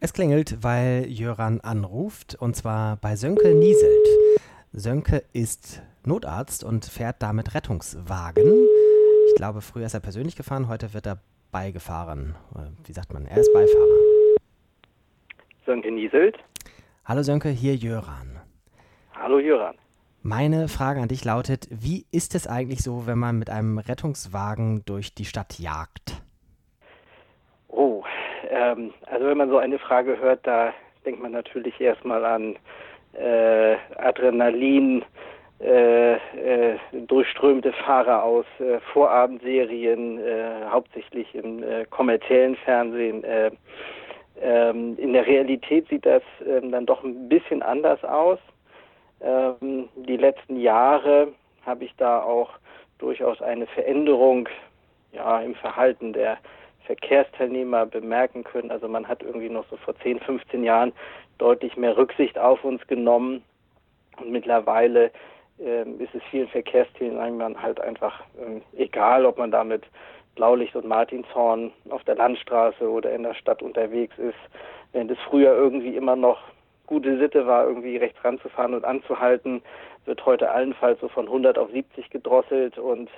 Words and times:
Es 0.00 0.12
klingelt, 0.12 0.62
weil 0.62 1.06
Jöran 1.08 1.60
anruft, 1.60 2.36
und 2.36 2.54
zwar 2.54 2.98
bei 2.98 3.16
Sönke 3.16 3.52
Nieselt. 3.52 4.06
Sönke 4.72 5.24
ist 5.32 5.82
Notarzt 6.04 6.62
und 6.62 6.84
fährt 6.84 7.20
damit 7.20 7.52
Rettungswagen. 7.56 8.68
Ich 9.26 9.34
glaube, 9.34 9.60
früher 9.60 9.86
ist 9.86 9.94
er 9.94 10.00
persönlich 10.00 10.36
gefahren, 10.36 10.68
heute 10.68 10.94
wird 10.94 11.04
er 11.08 11.18
beigefahren. 11.50 12.36
Wie 12.84 12.92
sagt 12.92 13.12
man? 13.12 13.26
Er 13.26 13.38
ist 13.38 13.52
Beifahrer. 13.52 13.98
Sönke 15.66 15.90
Nieselt. 15.90 16.36
Hallo 17.04 17.24
Sönke, 17.24 17.48
hier 17.48 17.74
Jöran. 17.74 18.40
Hallo 19.16 19.40
Jöran. 19.40 19.74
Meine 20.22 20.68
Frage 20.68 21.00
an 21.00 21.08
dich 21.08 21.24
lautet, 21.24 21.66
wie 21.72 22.06
ist 22.12 22.36
es 22.36 22.46
eigentlich 22.46 22.82
so, 22.84 23.08
wenn 23.08 23.18
man 23.18 23.36
mit 23.36 23.50
einem 23.50 23.78
Rettungswagen 23.78 24.84
durch 24.84 25.12
die 25.14 25.24
Stadt 25.24 25.58
jagt? 25.58 26.22
Ähm, 28.58 28.92
also 29.06 29.26
wenn 29.26 29.38
man 29.38 29.50
so 29.50 29.58
eine 29.58 29.78
Frage 29.78 30.18
hört, 30.18 30.46
da 30.46 30.72
denkt 31.04 31.22
man 31.22 31.32
natürlich 31.32 31.80
erstmal 31.80 32.24
an 32.24 32.56
äh, 33.12 33.76
Adrenalin, 33.96 35.04
äh, 35.60 36.14
äh, 36.14 36.78
durchströmte 36.92 37.72
Fahrer 37.72 38.22
aus 38.22 38.46
äh, 38.60 38.78
Vorabendserien, 38.92 40.18
äh, 40.18 40.64
hauptsächlich 40.70 41.34
im 41.34 41.62
äh, 41.62 41.84
kommerziellen 41.86 42.56
Fernsehen. 42.56 43.24
Äh, 43.24 43.50
ähm, 44.40 44.96
in 44.98 45.12
der 45.12 45.26
Realität 45.26 45.88
sieht 45.88 46.06
das 46.06 46.22
ähm, 46.46 46.70
dann 46.70 46.86
doch 46.86 47.02
ein 47.02 47.28
bisschen 47.28 47.62
anders 47.62 48.02
aus. 48.04 48.38
Ähm, 49.20 49.88
die 49.96 50.16
letzten 50.16 50.60
Jahre 50.60 51.28
habe 51.66 51.84
ich 51.84 51.94
da 51.96 52.22
auch 52.22 52.50
durchaus 52.98 53.42
eine 53.42 53.66
Veränderung 53.66 54.48
ja, 55.12 55.40
im 55.40 55.56
Verhalten 55.56 56.12
der 56.12 56.38
Verkehrsteilnehmer 56.88 57.84
bemerken 57.84 58.44
können. 58.44 58.70
Also 58.70 58.88
man 58.88 59.06
hat 59.06 59.22
irgendwie 59.22 59.50
noch 59.50 59.66
so 59.68 59.76
vor 59.76 59.94
10, 59.98 60.20
15 60.20 60.64
Jahren 60.64 60.92
deutlich 61.36 61.76
mehr 61.76 61.96
Rücksicht 61.96 62.38
auf 62.38 62.64
uns 62.64 62.84
genommen. 62.86 63.44
Und 64.16 64.30
mittlerweile 64.30 65.10
ähm, 65.60 66.00
ist 66.00 66.14
es 66.14 66.22
vielen 66.30 66.48
Verkehrsteilnehmern 66.48 67.60
halt 67.60 67.78
einfach 67.78 68.24
ähm, 68.40 68.62
egal, 68.74 69.26
ob 69.26 69.36
man 69.36 69.50
da 69.50 69.64
mit 69.64 69.84
Blaulicht 70.34 70.74
und 70.76 70.86
Martinshorn 70.86 71.72
auf 71.90 72.02
der 72.04 72.14
Landstraße 72.14 72.90
oder 72.90 73.12
in 73.12 73.22
der 73.22 73.34
Stadt 73.34 73.62
unterwegs 73.62 74.16
ist. 74.16 74.38
Während 74.92 75.10
es 75.10 75.18
früher 75.28 75.54
irgendwie 75.54 75.94
immer 75.94 76.16
noch 76.16 76.38
gute 76.88 77.18
Sitte 77.18 77.46
war, 77.46 77.66
irgendwie 77.66 77.98
rechts 77.98 78.22
ranzufahren 78.24 78.74
und 78.74 78.84
anzuhalten, 78.84 79.62
wird 80.06 80.24
heute 80.26 80.50
allenfalls 80.50 80.98
so 81.00 81.08
von 81.08 81.26
100 81.26 81.58
auf 81.58 81.70
70 81.70 82.10
gedrosselt 82.10 82.78
und 82.78 83.10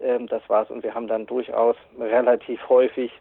ähm, 0.00 0.26
das 0.26 0.42
war's. 0.48 0.70
Und 0.70 0.82
wir 0.82 0.94
haben 0.94 1.06
dann 1.06 1.26
durchaus 1.26 1.76
relativ 1.98 2.66
häufig 2.68 3.12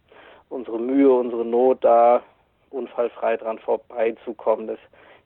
unsere 0.50 0.80
Mühe, 0.80 1.12
unsere 1.12 1.46
Not, 1.46 1.84
da 1.84 2.24
unfallfrei 2.72 3.38
dran 3.38 3.60
vorbeizukommen. 3.60 4.68
Das 4.68 4.80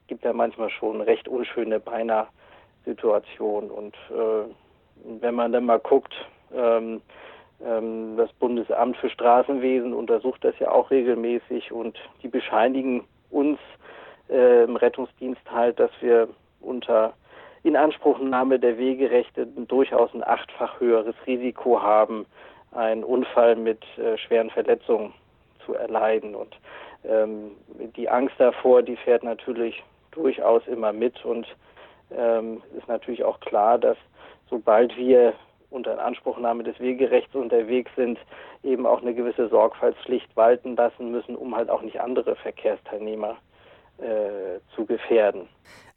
gibt 0.07 0.25
ja 0.25 0.33
manchmal 0.33 0.71
schon 0.71 1.01
recht 1.01 1.27
unschöne 1.27 1.79
beinahe 1.79 2.27
Situation. 2.85 3.69
Und 3.69 3.95
äh, 4.09 4.49
wenn 5.21 5.35
man 5.35 5.51
dann 5.51 5.65
mal 5.65 5.79
guckt, 5.79 6.13
ähm, 6.53 7.01
ähm, 7.63 8.17
das 8.17 8.33
Bundesamt 8.33 8.97
für 8.97 9.09
Straßenwesen 9.09 9.93
untersucht 9.93 10.43
das 10.43 10.57
ja 10.59 10.71
auch 10.71 10.89
regelmäßig 10.89 11.71
und 11.71 11.97
die 12.23 12.27
bescheinigen 12.27 13.03
uns 13.29 13.59
äh, 14.29 14.63
im 14.63 14.75
Rettungsdienst 14.75 15.41
halt, 15.51 15.79
dass 15.79 15.91
wir 16.01 16.27
unter 16.61 17.13
Inanspruchnahme 17.63 18.59
der 18.59 18.77
Wegerechte 18.77 19.45
durchaus 19.45 20.13
ein 20.13 20.23
achtfach 20.23 20.79
höheres 20.79 21.15
Risiko 21.25 21.81
haben, 21.81 22.25
einen 22.71 23.03
Unfall 23.03 23.55
mit 23.55 23.81
äh, 23.97 24.17
schweren 24.17 24.49
Verletzungen 24.49 25.13
zu 25.65 25.73
erleiden. 25.73 26.35
Und 26.35 26.57
ähm, 27.05 27.51
die 27.95 28.09
Angst 28.09 28.35
davor, 28.37 28.81
die 28.81 28.97
fährt 28.97 29.23
natürlich 29.23 29.83
durchaus 30.11 30.65
immer 30.67 30.91
mit 30.91 31.23
und 31.25 31.47
ähm, 32.15 32.61
ist 32.77 32.87
natürlich 32.87 33.23
auch 33.23 33.39
klar, 33.39 33.77
dass 33.77 33.97
sobald 34.49 34.95
wir 34.97 35.33
unter 35.69 35.93
Inanspruchnahme 35.93 36.63
des 36.63 36.79
Wegerechts 36.79 37.33
unterwegs 37.33 37.91
sind, 37.95 38.19
eben 38.63 38.85
auch 38.85 39.01
eine 39.01 39.13
gewisse 39.13 39.49
Sorgfaltspflicht 39.49 40.35
walten 40.35 40.75
lassen 40.75 41.11
müssen, 41.11 41.35
um 41.35 41.55
halt 41.55 41.69
auch 41.69 41.81
nicht 41.81 41.99
andere 41.99 42.35
Verkehrsteilnehmer 42.35 43.37
äh, 43.99 44.59
zu 44.75 44.85
gefährden. 44.85 45.47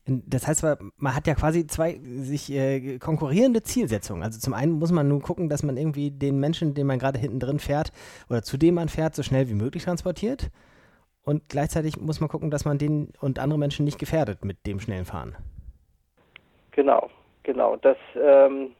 Das 0.07 0.47
heißt, 0.47 0.65
man 0.99 1.17
hat 1.17 1.27
ja 1.27 1.35
quasi 1.35 1.67
zwei 1.67 1.99
sich 2.03 2.53
äh, 2.53 2.99
konkurrierende 2.99 3.63
Zielsetzungen. 3.63 4.23
Also 4.23 4.39
zum 4.39 4.55
einen 4.55 4.73
muss 4.73 4.93
man 4.93 5.09
nun 5.09 5.21
gucken, 5.21 5.49
dass 5.49 5.65
man 5.65 5.77
irgendwie 5.77 6.13
den 6.13 6.39
Menschen, 6.39 6.75
den 6.75 6.87
man 6.87 7.01
gerade 7.01 7.19
hinten 7.19 7.41
drin 7.41 7.59
fährt 7.59 7.91
oder 8.31 8.43
zu 8.43 8.57
dem 8.57 8.75
man 8.75 8.89
fährt, 8.89 9.17
so 9.17 9.25
schnell 9.25 9.49
wie 9.49 9.55
möglich 9.55 9.85
transportiert. 9.85 10.51
Und 11.25 11.49
gleichzeitig 11.49 12.01
muss 12.01 12.21
man 12.21 12.29
gucken, 12.29 12.53
dass 12.53 12.65
man 12.65 12.79
den 12.79 13.13
und 13.21 13.41
andere 13.41 13.59
Menschen 13.59 13.85
nicht 13.85 13.99
gefährdet 13.99 14.45
mit 14.45 14.65
dem 14.65 14.79
schnellen 14.79 15.05
Fahren. 15.05 15.35
Genau, 16.71 17.11
genau. 17.43 17.75
Das, 17.75 17.97
ähm, 18.15 18.71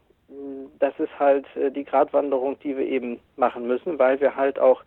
das 0.79 0.95
ist 1.01 1.19
halt 1.19 1.45
äh, 1.57 1.73
die 1.73 1.85
Gratwanderung, 1.85 2.57
die 2.61 2.77
wir 2.77 2.87
eben 2.87 3.19
machen 3.35 3.67
müssen, 3.67 3.99
weil 3.99 4.21
wir 4.21 4.37
halt 4.37 4.61
auch 4.61 4.85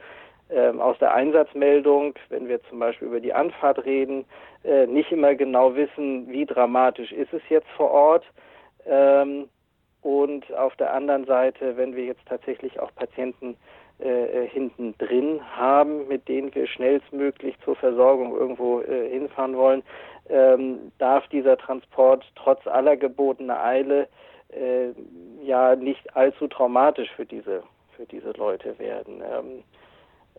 aus 0.80 0.98
der 0.98 1.14
Einsatzmeldung, 1.14 2.16
wenn 2.30 2.48
wir 2.48 2.62
zum 2.64 2.80
Beispiel 2.80 3.08
über 3.08 3.20
die 3.20 3.34
Anfahrt 3.34 3.86
reden, 3.86 4.26
äh, 4.64 4.88
nicht 4.88 5.12
immer 5.12 5.36
genau 5.36 5.76
wissen, 5.76 6.28
wie 6.30 6.46
dramatisch 6.46 7.12
ist 7.12 7.34
es 7.34 7.42
jetzt 7.50 7.70
vor 7.78 7.92
Ort. 7.92 8.26
Ähm, 8.86 9.48
und 10.02 10.52
auf 10.54 10.76
der 10.78 10.94
anderen 10.94 11.26
Seite, 11.26 11.78
wenn 11.78 11.96
wir 11.96 12.06
jetzt 12.06 12.26
tatsächlich 12.26 12.80
auch 12.80 12.94
Patienten 12.96 13.58
äh, 14.00 14.48
hinten 14.48 14.98
drin 14.98 15.42
haben, 15.56 16.08
mit 16.08 16.28
denen 16.28 16.56
wir 16.56 16.68
schnellstmöglich 16.68 17.56
zur 17.66 17.76
Versorgung 17.76 18.34
irgendwo 18.34 18.80
äh, 18.82 19.10
hinfahren 19.10 19.58
wollen, 19.58 19.84
ähm, 20.30 20.92
darf 21.00 21.28
dieser 21.28 21.58
Transport 21.58 22.26
trotz 22.36 22.66
aller 22.66 22.96
gebotener 22.96 23.62
Eile 23.62 24.08
äh, 24.50 24.90
ja 25.44 25.76
nicht 25.76 26.16
allzu 26.16 26.48
traumatisch 26.48 27.10
für 27.12 27.26
diese 27.26 27.64
für 27.98 28.06
diese 28.06 28.32
Leute 28.32 28.80
werden. 28.80 29.22
Ähm, 29.22 29.64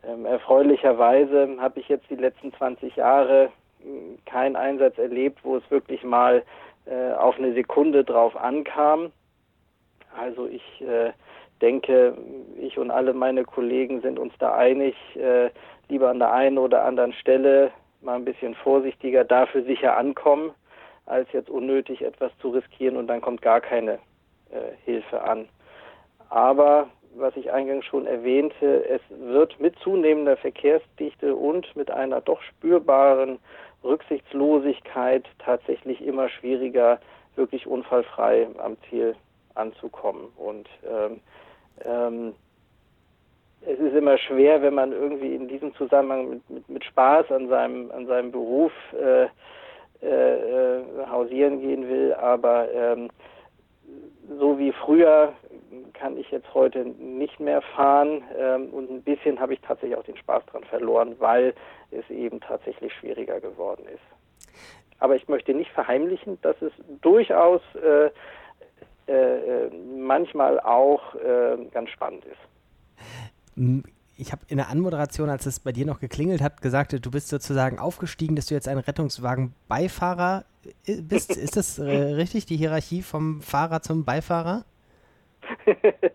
ähm, 0.07 0.25
erfreulicherweise 0.25 1.57
habe 1.61 1.81
ich 1.81 1.89
jetzt 1.89 2.09
die 2.11 2.17
letzten 2.17 2.53
20 2.55 2.97
Jahre 2.97 3.51
hm, 3.83 4.19
keinen 4.27 4.57
Einsatz 4.57 4.99
erlebt, 4.99 5.41
wo 5.43 5.57
es 5.57 5.71
wirklich 5.71 6.03
mal 6.03 6.43
äh, 6.87 7.13
auf 7.13 7.37
eine 7.39 7.53
Sekunde 7.53 8.05
drauf 8.05 8.37
ankam. 8.37 9.13
Also 10.17 10.47
ich 10.47 10.63
äh, 10.81 11.13
denke, 11.61 12.17
ich 12.59 12.79
und 12.79 12.91
alle 12.91 13.13
meine 13.13 13.45
Kollegen 13.45 14.01
sind 14.01 14.19
uns 14.19 14.33
da 14.39 14.55
einig, 14.55 14.95
äh, 15.17 15.51
lieber 15.89 16.09
an 16.09 16.19
der 16.19 16.33
einen 16.33 16.59
oder 16.59 16.85
anderen 16.85 17.13
Stelle 17.13 17.71
mal 18.01 18.17
ein 18.17 18.25
bisschen 18.25 18.55
vorsichtiger 18.55 19.25
dafür 19.25 19.63
sicher 19.65 19.97
ankommen, 19.97 20.53
als 21.07 21.31
jetzt 21.33 21.51
unnötig 21.51 22.03
etwas 22.03 22.33
zu 22.39 22.51
riskieren 22.51 22.97
und 22.97 23.07
dann 23.09 23.21
kommt 23.21 23.43
gar 23.43 23.61
keine 23.61 23.95
äh, 24.51 24.73
Hilfe 24.85 25.23
an. 25.23 25.49
Aber 26.31 26.89
was 27.15 27.37
ich 27.37 27.53
eingangs 27.53 27.85
schon 27.85 28.07
erwähnte, 28.07 28.85
es 28.89 29.01
wird 29.11 29.59
mit 29.61 29.79
zunehmender 29.81 30.37
Verkehrsdichte 30.37 31.35
und 31.35 31.75
mit 31.77 31.91
einer 31.91 32.21
doch 32.21 32.41
spürbaren 32.43 33.39
Rücksichtslosigkeit 33.83 35.25
tatsächlich 35.39 36.01
immer 36.05 36.29
schwieriger, 36.29 37.01
wirklich 37.37 37.67
unfallfrei 37.67 38.47
am 38.59 38.77
Ziel 38.89 39.15
anzukommen. 39.55 40.29
Und 40.37 40.69
ähm, 40.89 41.21
ähm, 41.85 42.35
es 43.63 43.79
ist 43.79 43.95
immer 43.95 44.17
schwer, 44.19 44.63
wenn 44.63 44.75
man 44.75 44.93
irgendwie 44.93 45.35
in 45.35 45.49
diesem 45.49 45.75
Zusammenhang 45.75 46.31
mit, 46.31 46.51
mit, 46.51 46.69
mit 46.69 46.85
Spaß 46.85 47.31
an 47.31 47.49
seinem, 47.49 47.91
an 47.91 48.07
seinem 48.07 48.31
Beruf 48.31 48.73
äh, 48.93 49.25
äh, 50.03 50.07
äh 50.07 50.83
hausieren 51.11 51.61
gehen 51.61 51.89
will, 51.89 52.15
aber 52.15 52.73
ähm, 52.73 53.11
so 54.39 54.59
wie 54.59 54.73
früher 54.73 55.33
kann 55.95 56.17
ich 56.17 56.31
jetzt 56.31 56.53
heute 56.55 56.85
nicht 56.85 57.41
mehr 57.41 57.63
fahren 57.63 58.23
ähm, 58.39 58.71
und 58.71 58.91
ein 58.91 59.03
bisschen 59.03 59.39
habe 59.39 59.55
ich 59.55 59.61
tatsächlich 59.61 59.99
auch 59.99 60.05
den 60.05 60.17
Spaß 60.17 60.45
dran 60.47 60.65
verloren, 60.65 61.17
weil 61.19 61.55
es 61.91 62.09
eben 62.11 62.41
tatsächlich 62.41 62.93
schwieriger 62.95 63.41
geworden 63.41 63.85
ist. 63.87 64.01
Aber 64.99 65.17
ich 65.17 65.29
möchte 65.29 65.55
nicht 65.55 65.71
verheimlichen, 65.71 66.39
dass 66.43 66.61
es 66.63 66.73
durchaus 67.01 67.63
äh, 67.75 68.11
äh, 69.11 69.71
manchmal 69.97 70.61
auch 70.61 71.15
äh, 71.17 71.57
ganz 71.73 71.91
spannend 71.91 72.25
ist. 72.25 73.81
Ich 74.17 74.33
habe 74.33 74.43
in 74.49 74.59
der 74.59 74.69
Anmoderation, 74.69 75.31
als 75.31 75.47
es 75.47 75.61
bei 75.61 75.73
dir 75.73 75.87
noch 75.87 75.99
geklingelt 75.99 76.43
hat, 76.43 76.63
gesagt, 76.63 76.93
du 76.93 77.11
bist 77.11 77.29
sozusagen 77.29 77.79
aufgestiegen, 77.79 78.37
dass 78.37 78.47
du 78.47 78.55
jetzt 78.55 78.69
ein 78.69 78.79
Rettungswagen-Beifahrer 78.79 80.45
äh, 80.45 80.50
bist. 80.87 81.37
ist 81.37 81.57
das 81.57 81.79
äh, 81.79 81.91
richtig, 81.91 82.47
die 82.47 82.57
Hierarchie 82.57 83.03
vom 83.03 83.41
Fahrer 83.41 83.83
zum 83.83 84.05
Beifahrer? 84.05 84.65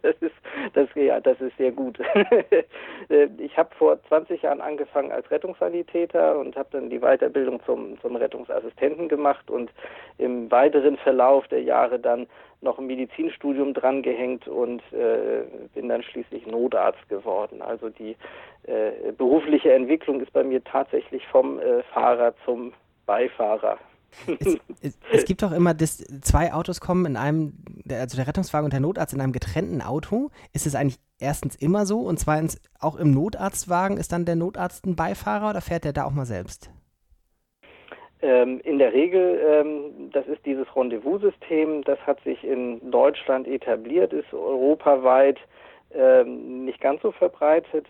das 0.02 0.16
ist 0.22 0.36
das 0.74 0.88
ja, 0.96 1.20
das 1.20 1.40
ist 1.42 1.56
sehr 1.58 1.72
gut. 1.72 2.00
ich 3.38 3.58
habe 3.58 3.76
vor 3.76 4.02
20 4.08 4.42
Jahren 4.42 4.62
angefangen 4.62 5.12
als 5.12 5.30
Rettungssanitäter 5.30 6.38
und 6.38 6.56
habe 6.56 6.70
dann 6.72 6.90
die 6.90 7.00
Weiterbildung 7.00 7.60
zum 7.66 8.00
zum 8.02 8.16
Rettungsassistenten 8.16 9.10
gemacht 9.10 9.50
und 9.50 9.72
im 10.18 10.50
weiteren 10.52 10.98
Verlauf 10.98 11.48
der 11.48 11.64
Jahre 11.64 12.00
dann 12.00 12.28
noch 12.62 12.80
ein 12.80 12.88
Medizinstudium 12.88 13.74
drangehängt 13.74 14.48
und 14.48 14.82
äh, 14.92 15.44
bin 15.74 15.90
dann 15.90 16.04
schließlich 16.04 16.48
Notarzt 16.48 17.08
geworden. 17.10 17.62
Also 17.62 17.90
die 17.90 18.16
äh, 18.64 19.12
berufliche 19.18 19.74
Entwicklung 19.74 20.22
ist 20.22 20.34
bei 20.34 20.44
mir 20.44 20.64
tatsächlich 20.64 21.26
vom 21.28 21.60
äh, 21.60 21.84
Fahrer 21.94 22.34
zum 22.46 22.74
Beifahrer. 23.06 23.78
Es, 24.40 24.58
es, 24.82 25.00
es, 25.12 25.26
gibt 25.26 25.44
doch 25.44 25.52
immer, 25.52 25.74
dass 25.74 25.98
zwei 26.22 26.54
Autos 26.54 26.80
kommen 26.80 27.06
in 27.06 27.18
einem, 27.18 27.54
also 27.90 28.18
der 28.18 28.28
Rettungswagen 28.28 28.66
und 28.66 28.74
der 28.74 28.80
Notarzt 28.80 29.14
in 29.14 29.22
einem 29.22 29.34
getrennten 29.34 29.82
Auto. 29.82 30.30
Ist 30.54 30.66
es 30.66 30.76
eigentlich 30.76 31.00
erstens 31.20 31.56
immer 31.56 31.86
so 31.86 32.00
und 32.00 32.20
zweitens 32.20 32.62
auch 32.80 32.96
im 32.96 33.12
Notarztwagen 33.12 33.98
ist 33.98 34.12
dann 34.12 34.26
der 34.26 34.36
Notarzt 34.36 34.86
ein 34.86 34.96
Beifahrer 34.96 35.50
oder 35.50 35.62
fährt 35.62 35.84
der 35.84 35.94
da 35.94 36.06
auch 36.06 36.12
mal 36.12 36.26
selbst? 36.26 36.70
Ähm, 38.22 38.60
in 38.64 38.80
der 38.80 38.94
Regel, 38.94 39.40
ähm, 39.46 40.10
das 40.12 40.26
ist 40.28 40.46
dieses 40.46 40.66
Rendezvous-System, 40.76 41.84
das 41.84 42.00
hat 42.08 42.22
sich 42.24 42.44
in 42.44 42.90
Deutschland 42.90 43.48
etabliert, 43.48 44.14
ist 44.14 44.34
europaweit 44.34 45.38
ähm, 45.94 46.66
nicht 46.66 46.82
ganz 46.82 47.02
so 47.02 47.12
verbreitet. 47.12 47.86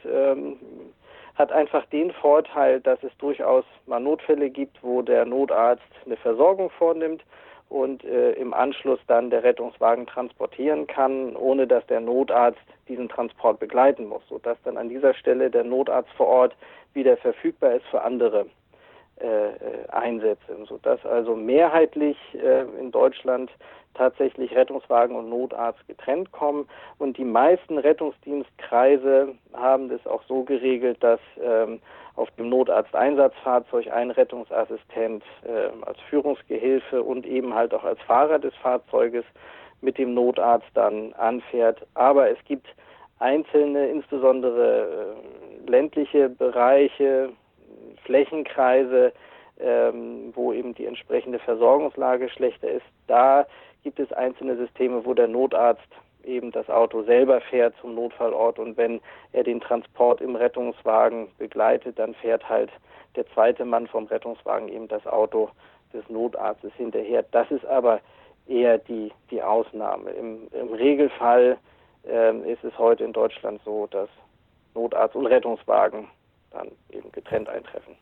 Hat 1.36 1.52
einfach 1.52 1.86
den 1.88 2.12
Vorteil, 2.12 2.80
dass 2.82 3.02
es 3.04 3.16
durchaus 3.18 3.66
mal 3.86 4.00
Notfälle 4.00 4.50
gibt, 4.50 4.82
wo 4.82 5.02
der 5.02 5.26
Notarzt 5.26 5.84
eine 6.06 6.18
Versorgung 6.18 6.70
vornimmt 6.70 7.24
und 7.70 8.04
äh, 8.04 8.32
im 8.34 8.54
Anschluss 8.54 9.00
dann 9.08 9.30
der 9.30 9.44
Rettungswagen 9.44 10.06
transportieren 10.08 10.88
kann, 10.88 11.36
ohne 11.36 11.68
dass 11.68 11.86
der 11.88 12.00
Notarzt 12.00 12.60
diesen 12.88 13.10
Transport 13.10 13.60
begleiten 13.60 14.08
muss, 14.08 14.22
sodass 14.30 14.58
dann 14.64 14.78
an 14.78 14.90
dieser 14.90 15.14
Stelle 15.14 15.50
der 15.50 15.64
Notarzt 15.64 16.12
vor 16.14 16.28
Ort 16.28 16.56
wieder 16.94 17.18
verfügbar 17.18 17.74
ist 17.74 17.86
für 17.88 18.02
andere 18.02 18.46
äh, 19.20 19.26
äh 19.26 19.88
Einsätze, 19.90 20.58
sodass 20.68 21.06
also 21.06 21.36
mehrheitlich 21.36 22.18
äh, 22.34 22.64
in 22.80 22.92
Deutschland 22.92 23.52
tatsächlich 23.96 24.54
Rettungswagen 24.56 25.16
und 25.16 25.30
Notarzt 25.30 25.86
getrennt 25.88 26.32
kommen. 26.32 26.68
Und 26.98 27.18
die 27.18 27.24
meisten 27.24 27.78
Rettungsdienstkreise 27.78 29.36
haben 29.54 29.90
das 29.90 30.06
auch 30.06 30.22
so 30.28 30.44
geregelt, 30.44 30.98
dass 31.02 31.20
ähm, 31.42 31.80
auf 32.16 32.30
dem 32.32 32.50
Notarzteinsatzfahrzeug 32.50 33.92
ein 33.92 34.12
Rettungsassistent 34.12 35.24
äh, 35.44 35.70
als 35.86 36.00
Führungsgehilfe 36.10 37.02
und 37.04 37.26
eben 37.26 37.54
halt 37.54 37.74
auch 37.74 37.84
als 37.84 38.00
Fahrer 38.02 38.40
des 38.40 38.54
Fahrzeuges 38.56 39.26
mit 39.82 39.98
dem 39.98 40.14
Notarzt 40.14 40.70
dann 40.74 41.14
anfährt. 41.14 41.86
Aber 41.94 42.30
es 42.30 42.38
gibt 42.46 42.68
einzelne, 43.20 43.88
insbesondere 43.88 45.16
äh, 45.68 45.70
ländliche 45.70 46.30
Bereiche, 46.30 47.30
Flächenkreise, 48.02 49.14
ähm, 49.60 50.32
wo 50.36 50.52
eben 50.54 50.74
die 50.76 50.86
entsprechende 50.86 51.40
Versorgungslage 51.40 52.30
schlechter 52.30 52.70
ist. 52.70 52.86
Da 53.08 53.46
gibt 53.84 54.00
es 54.00 54.12
einzelne 54.12 54.58
Systeme, 54.58 55.06
wo 55.06 55.14
der 55.14 55.28
Notarzt 55.28 55.88
eben 56.24 56.52
das 56.52 56.70
Auto 56.70 57.04
selber 57.04 57.40
fährt 57.42 57.76
zum 57.82 57.96
Notfallort 57.96 58.60
und 58.60 58.78
wenn 58.78 59.00
er 59.32 59.44
den 59.44 59.62
Transport 59.62 60.22
im 60.22 60.36
Rettungswagen 60.36 61.28
begleitet, 61.38 62.00
dann 62.00 62.16
fährt 62.16 62.48
halt 62.50 62.72
der 63.16 63.28
zweite 63.28 63.64
Mann 63.64 63.88
vom 63.88 64.06
Rettungswagen 64.06 64.68
eben 64.68 64.88
das 64.88 65.06
Auto 65.06 65.50
des 65.94 66.08
Notarztes 66.10 66.74
hinterher. 66.74 67.24
Das 67.32 67.50
ist 67.52 67.66
aber 67.66 68.02
eher 68.48 68.78
die, 68.78 69.12
die 69.32 69.42
Ausnahme. 69.42 70.12
Im, 70.12 70.48
im 70.52 70.74
Regelfall 70.74 71.58
ähm, 72.08 72.44
ist 72.44 72.64
es 72.64 72.78
heute 72.78 73.04
in 73.04 73.14
Deutschland 73.14 73.62
so, 73.64 73.88
dass 73.88 74.10
Notarzt 74.74 75.16
und 75.16 75.28
Rettungswagen 75.28 76.08
dann 76.56 76.72
eben 76.90 77.12
getrennt 77.12 77.50
eintreffen. 77.50 77.96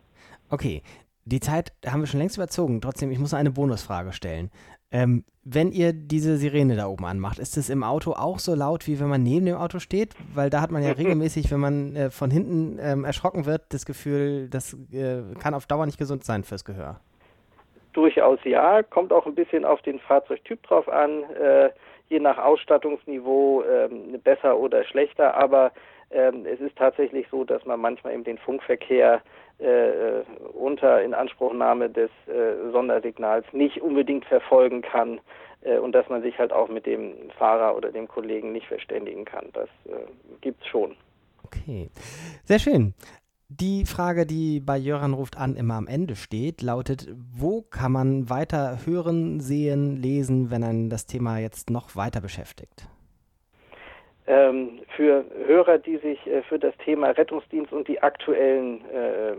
Okay, 0.50 0.82
die 1.26 1.40
Zeit 1.40 1.74
haben 1.86 2.02
wir 2.02 2.08
schon 2.08 2.20
längst 2.20 2.38
überzogen. 2.38 2.82
Trotzdem, 2.82 3.12
ich 3.12 3.20
muss 3.20 3.34
eine 3.34 3.52
Bonusfrage 3.52 4.14
stellen. 4.14 4.52
Ähm, 4.92 5.24
wenn 5.44 5.72
ihr 5.72 5.92
diese 5.92 6.38
Sirene 6.38 6.76
da 6.76 6.88
oben 6.88 7.06
anmacht, 7.06 7.40
ist 7.40 7.58
es 7.58 7.70
im 7.70 7.84
Auto 7.84 8.12
auch 8.12 8.40
so 8.40 8.54
laut, 8.54 8.88
wie 8.88 9.00
wenn 9.00 9.10
man 9.10 9.24
neben 9.24 9.46
dem 9.46 9.58
Auto 9.58 9.80
steht? 9.80 10.14
Weil 10.34 10.50
da 10.50 10.62
hat 10.62 10.72
man 10.72 10.84
ja 10.84 10.92
regelmäßig, 10.98 11.52
wenn 11.52 11.60
man 11.60 11.96
äh, 11.96 12.10
von 12.12 12.30
hinten 12.30 12.78
ähm, 12.80 13.04
erschrocken 13.04 13.46
wird, 13.46 13.74
das 13.74 13.86
Gefühl, 13.86 14.50
das 14.50 14.74
äh, 14.94 15.24
kann 15.40 15.54
auf 15.54 15.66
Dauer 15.66 15.86
nicht 15.86 15.98
gesund 15.98 16.24
sein 16.24 16.44
fürs 16.44 16.64
Gehör. 16.64 17.00
Durchaus 17.94 18.40
ja, 18.44 18.84
kommt 18.84 19.12
auch 19.12 19.26
ein 19.26 19.36
bisschen 19.36 19.66
auf 19.66 19.82
den 19.82 20.00
Fahrzeugtyp 20.00 20.62
drauf 20.64 20.88
an, 20.88 21.24
äh, 21.42 21.70
je 22.10 22.20
nach 22.20 22.38
Ausstattungsniveau 22.38 23.64
ähm, 23.64 24.20
besser 24.24 24.58
oder 24.58 24.84
schlechter, 24.84 25.36
aber 25.36 25.72
ähm, 26.13 26.45
es 26.45 26.60
ist 26.60 26.75
tatsächlich 26.77 27.27
so, 27.30 27.44
dass 27.44 27.65
man 27.65 27.80
manchmal 27.80 28.13
eben 28.13 28.24
den 28.24 28.38
Funkverkehr 28.38 29.21
äh, 29.60 30.21
unter 30.54 31.01
Inanspruchnahme 31.01 31.89
des 31.89 32.10
äh, 32.27 32.71
Sondersignals 32.71 33.45
nicht 33.51 33.81
unbedingt 33.81 34.25
verfolgen 34.25 34.81
kann 34.81 35.19
äh, 35.62 35.77
und 35.77 35.94
dass 35.94 36.07
man 36.10 36.21
sich 36.21 36.38
halt 36.38 36.51
auch 36.51 36.69
mit 36.69 36.86
dem 36.86 37.13
Fahrer 37.38 37.75
oder 37.75 37.92
dem 37.92 38.07
Kollegen 38.07 38.51
nicht 38.51 38.68
verständigen 38.68 39.25
kann. 39.25 39.48
Das 39.54 39.69
äh, 39.86 40.50
es 40.50 40.68
schon. 40.68 40.95
Okay, 41.44 41.89
sehr 42.45 42.59
schön. 42.59 42.94
Die 43.50 43.86
Frage, 43.86 44.25
die 44.25 44.59
bei 44.59 44.77
Jöran 44.77 45.13
ruft 45.13 45.38
an 45.38 45.56
immer 45.56 45.75
am 45.75 45.88
Ende 45.88 46.16
steht, 46.16 46.63
lautet, 46.63 47.07
wo 47.36 47.62
kann 47.62 47.92
man 47.92 48.30
weiter 48.30 48.80
hören, 48.86 49.42
sehen, 49.42 49.95
lesen, 49.95 50.50
wenn 50.50 50.63
ein 50.63 50.89
das 50.89 51.06
Thema 51.06 51.38
jetzt 51.38 51.69
noch 51.69 51.95
weiter 51.95 52.19
beschäftigt? 52.19 52.88
Ähm, 54.25 54.80
für 54.96 55.25
Hörer, 55.46 55.80
die 55.80 55.98
sich 55.98 56.25
äh, 56.28 56.44
für 56.44 56.58
das 56.58 56.74
Thema 56.78 57.10
Rettungsdienst 57.10 57.74
und 57.74 57.88
die 57.88 58.02
aktuellen 58.02 58.81
äh, 58.86 59.36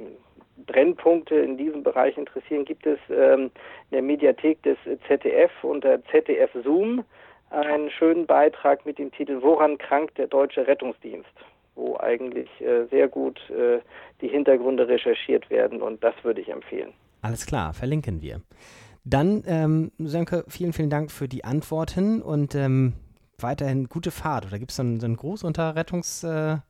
Brennpunkte 0.67 1.37
in 1.37 1.57
diesem 1.57 1.83
Bereich 1.83 2.17
interessieren, 2.19 2.65
gibt 2.65 2.87
es 2.87 2.99
ähm, 3.09 3.51
in 3.91 3.93
der 3.93 4.03
Mediathek 4.03 4.63
des 4.63 4.77
ZDF 5.09 5.51
unter 5.63 6.03
ZDF 6.05 6.51
Zoom 6.63 7.05
einen 7.51 7.91
schönen 7.91 8.27
Beitrag 8.27 8.85
mit 8.85 8.99
dem 8.99 9.11
Titel 9.13 9.41
Woran 9.41 9.79
krankt 9.79 10.19
der 10.19 10.27
deutsche 10.27 10.67
Rettungsdienst, 10.67 11.29
wo 11.75 11.97
eigentlich 11.99 12.49
äh, 12.61 12.85
sehr 12.91 13.09
gut 13.09 13.39
äh, 13.51 13.79
die 14.21 14.29
Hintergründe 14.29 14.89
recherchiert 14.89 15.49
werden 15.51 15.81
und 15.81 16.03
das 16.03 16.15
würde 16.23 16.41
ich 16.41 16.49
empfehlen. 16.49 16.93
Alles 17.23 17.47
klar, 17.47 17.73
verlinken 17.73 18.21
wir. 18.21 18.43
Dann, 19.05 19.43
ähm, 19.47 19.93
Sönke, 19.99 20.45
vielen, 20.49 20.73
vielen 20.73 20.91
Dank 20.91 21.11
für 21.11 21.29
die 21.29 21.45
Antworten 21.45 22.23
und 22.23 22.55
ähm, 22.55 22.95
weiterhin 23.39 23.89
gute 23.89 24.11
Fahrt? 24.11 24.47
Oder 24.47 24.59
gibt 24.59 24.71
es 24.71 24.77
so 24.77 24.83
einen, 24.83 25.17
Gruß 25.17 25.45
unter 25.45 25.77
Rettungsfahrern? 25.77 26.63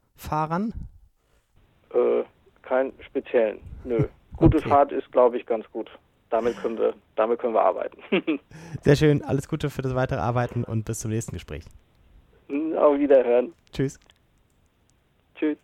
Äh, 1.93 2.23
keinen 2.63 2.93
speziellen, 3.07 3.61
nö. 3.85 4.05
Gute 4.37 4.59
okay. 4.59 4.69
Fahrt 4.69 4.91
ist, 4.91 5.11
glaube 5.13 5.37
ich, 5.37 5.47
ganz 5.47 5.65
gut. 5.71 5.89
Damit 6.29 6.57
können 6.61 6.77
wir, 6.77 6.95
damit 7.15 7.39
können 7.39 7.55
wir 7.55 7.63
arbeiten. 7.63 8.03
Sehr 8.83 8.97
schön, 8.97 9.23
alles 9.23 9.49
Gute 9.49 9.71
für 9.71 9.83
das 9.83 9.95
weitere 9.95 10.19
Arbeiten 10.19 10.65
und 10.65 10.85
bis 10.85 10.99
zum 10.99 11.13
nächsten 11.13 11.33
Gespräch. 11.33 11.65
Auf 12.77 12.99
Wiederhören. 12.99 13.53
Tschüss. 13.73 14.01
Tschüss. 15.37 15.57